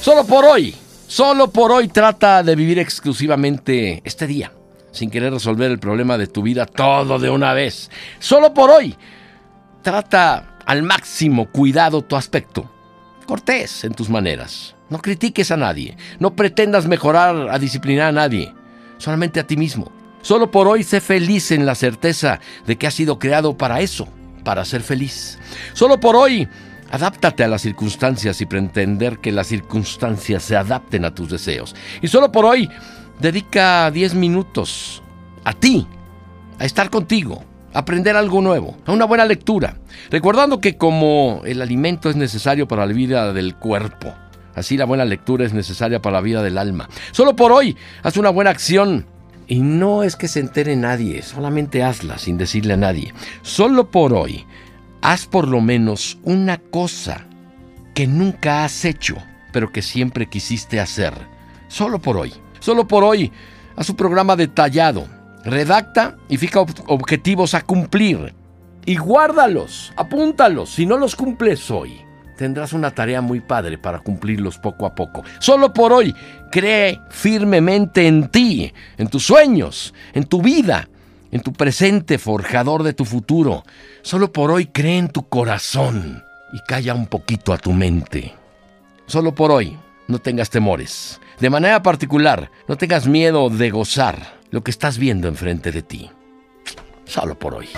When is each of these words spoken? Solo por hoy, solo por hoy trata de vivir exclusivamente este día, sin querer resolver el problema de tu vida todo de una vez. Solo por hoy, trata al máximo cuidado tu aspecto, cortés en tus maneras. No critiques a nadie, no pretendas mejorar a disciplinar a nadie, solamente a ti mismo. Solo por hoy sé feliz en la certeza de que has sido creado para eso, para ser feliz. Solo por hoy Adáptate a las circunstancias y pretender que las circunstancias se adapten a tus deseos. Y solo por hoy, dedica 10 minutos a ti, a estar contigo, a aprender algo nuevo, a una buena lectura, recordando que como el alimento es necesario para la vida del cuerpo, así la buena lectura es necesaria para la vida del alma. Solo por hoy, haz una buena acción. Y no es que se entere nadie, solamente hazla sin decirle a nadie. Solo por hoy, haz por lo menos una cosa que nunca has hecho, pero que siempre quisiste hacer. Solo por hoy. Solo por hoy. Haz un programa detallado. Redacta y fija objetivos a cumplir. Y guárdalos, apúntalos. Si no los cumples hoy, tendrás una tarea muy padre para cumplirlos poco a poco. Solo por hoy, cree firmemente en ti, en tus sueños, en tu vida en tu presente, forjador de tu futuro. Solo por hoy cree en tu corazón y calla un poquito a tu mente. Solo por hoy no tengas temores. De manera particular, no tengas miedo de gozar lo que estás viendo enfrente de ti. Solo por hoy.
Solo 0.00 0.24
por 0.24 0.46
hoy, 0.46 0.74
solo 1.08 1.50
por 1.50 1.70
hoy 1.70 1.88
trata 1.88 2.42
de 2.42 2.56
vivir 2.56 2.78
exclusivamente 2.78 4.00
este 4.02 4.26
día, 4.26 4.50
sin 4.92 5.10
querer 5.10 5.30
resolver 5.30 5.70
el 5.70 5.78
problema 5.78 6.16
de 6.16 6.26
tu 6.26 6.40
vida 6.40 6.64
todo 6.64 7.18
de 7.18 7.28
una 7.28 7.52
vez. 7.52 7.90
Solo 8.18 8.54
por 8.54 8.70
hoy, 8.70 8.96
trata 9.82 10.56
al 10.64 10.82
máximo 10.82 11.50
cuidado 11.50 12.00
tu 12.00 12.16
aspecto, 12.16 12.70
cortés 13.26 13.84
en 13.84 13.92
tus 13.92 14.08
maneras. 14.08 14.74
No 14.88 15.02
critiques 15.02 15.50
a 15.50 15.58
nadie, 15.58 15.98
no 16.18 16.34
pretendas 16.34 16.86
mejorar 16.86 17.50
a 17.50 17.58
disciplinar 17.58 18.08
a 18.08 18.12
nadie, 18.12 18.54
solamente 18.96 19.38
a 19.38 19.46
ti 19.46 19.58
mismo. 19.58 19.92
Solo 20.22 20.50
por 20.50 20.66
hoy 20.66 20.82
sé 20.82 21.02
feliz 21.02 21.50
en 21.50 21.66
la 21.66 21.74
certeza 21.74 22.40
de 22.66 22.78
que 22.78 22.86
has 22.86 22.94
sido 22.94 23.18
creado 23.18 23.58
para 23.58 23.82
eso, 23.82 24.08
para 24.44 24.64
ser 24.64 24.80
feliz. 24.80 25.38
Solo 25.74 26.00
por 26.00 26.16
hoy 26.16 26.48
Adáptate 26.90 27.44
a 27.44 27.48
las 27.48 27.62
circunstancias 27.62 28.40
y 28.40 28.46
pretender 28.46 29.18
que 29.18 29.32
las 29.32 29.46
circunstancias 29.46 30.42
se 30.42 30.56
adapten 30.56 31.04
a 31.04 31.14
tus 31.14 31.30
deseos. 31.30 31.74
Y 32.02 32.08
solo 32.08 32.32
por 32.32 32.44
hoy, 32.44 32.68
dedica 33.20 33.90
10 33.90 34.14
minutos 34.14 35.02
a 35.44 35.52
ti, 35.52 35.86
a 36.58 36.64
estar 36.64 36.90
contigo, 36.90 37.44
a 37.72 37.80
aprender 37.80 38.16
algo 38.16 38.40
nuevo, 38.40 38.76
a 38.86 38.92
una 38.92 39.04
buena 39.04 39.24
lectura, 39.24 39.76
recordando 40.10 40.60
que 40.60 40.76
como 40.76 41.42
el 41.44 41.62
alimento 41.62 42.10
es 42.10 42.16
necesario 42.16 42.66
para 42.66 42.86
la 42.86 42.92
vida 42.92 43.32
del 43.32 43.54
cuerpo, 43.54 44.12
así 44.54 44.76
la 44.76 44.84
buena 44.84 45.04
lectura 45.04 45.46
es 45.46 45.52
necesaria 45.52 46.02
para 46.02 46.16
la 46.16 46.22
vida 46.22 46.42
del 46.42 46.58
alma. 46.58 46.88
Solo 47.12 47.36
por 47.36 47.52
hoy, 47.52 47.76
haz 48.02 48.16
una 48.16 48.30
buena 48.30 48.50
acción. 48.50 49.06
Y 49.46 49.60
no 49.62 50.04
es 50.04 50.14
que 50.14 50.28
se 50.28 50.38
entere 50.38 50.76
nadie, 50.76 51.22
solamente 51.22 51.82
hazla 51.82 52.18
sin 52.18 52.38
decirle 52.38 52.74
a 52.74 52.76
nadie. 52.76 53.12
Solo 53.42 53.90
por 53.90 54.14
hoy, 54.14 54.46
haz 55.02 55.26
por 55.26 55.48
lo 55.48 55.60
menos 55.60 56.18
una 56.22 56.58
cosa 56.58 57.26
que 57.94 58.06
nunca 58.06 58.64
has 58.64 58.84
hecho, 58.84 59.16
pero 59.52 59.72
que 59.72 59.82
siempre 59.82 60.28
quisiste 60.28 60.80
hacer. 60.80 61.14
Solo 61.68 61.98
por 61.98 62.16
hoy. 62.16 62.32
Solo 62.60 62.86
por 62.86 63.04
hoy. 63.04 63.32
Haz 63.76 63.90
un 63.90 63.96
programa 63.96 64.36
detallado. 64.36 65.06
Redacta 65.44 66.16
y 66.28 66.36
fija 66.36 66.60
objetivos 66.60 67.54
a 67.54 67.62
cumplir. 67.62 68.34
Y 68.86 68.96
guárdalos, 68.96 69.92
apúntalos. 69.96 70.70
Si 70.70 70.86
no 70.86 70.96
los 70.96 71.14
cumples 71.16 71.70
hoy, 71.70 72.00
tendrás 72.36 72.72
una 72.72 72.90
tarea 72.90 73.20
muy 73.20 73.40
padre 73.40 73.78
para 73.78 74.00
cumplirlos 74.00 74.58
poco 74.58 74.86
a 74.86 74.94
poco. 74.94 75.22
Solo 75.38 75.72
por 75.72 75.92
hoy, 75.92 76.14
cree 76.50 76.98
firmemente 77.10 78.06
en 78.06 78.28
ti, 78.28 78.72
en 78.96 79.08
tus 79.08 79.26
sueños, 79.26 79.94
en 80.14 80.24
tu 80.24 80.40
vida 80.42 80.88
en 81.30 81.40
tu 81.40 81.52
presente, 81.52 82.18
forjador 82.18 82.82
de 82.82 82.92
tu 82.92 83.04
futuro. 83.04 83.64
Solo 84.02 84.32
por 84.32 84.50
hoy 84.50 84.66
cree 84.66 84.98
en 84.98 85.08
tu 85.08 85.28
corazón 85.28 86.24
y 86.52 86.60
calla 86.60 86.94
un 86.94 87.06
poquito 87.06 87.52
a 87.52 87.58
tu 87.58 87.72
mente. 87.72 88.34
Solo 89.06 89.34
por 89.34 89.50
hoy 89.50 89.76
no 90.08 90.18
tengas 90.18 90.50
temores. 90.50 91.20
De 91.38 91.50
manera 91.50 91.82
particular, 91.82 92.50
no 92.68 92.76
tengas 92.76 93.06
miedo 93.06 93.48
de 93.48 93.70
gozar 93.70 94.38
lo 94.50 94.62
que 94.62 94.70
estás 94.70 94.98
viendo 94.98 95.28
enfrente 95.28 95.72
de 95.72 95.82
ti. 95.82 96.10
Solo 97.04 97.38
por 97.38 97.54
hoy. 97.54 97.68